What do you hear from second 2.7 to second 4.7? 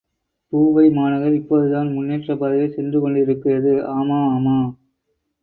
சென்று கொண்டிருக்கிறது ஆமா, ஆமா!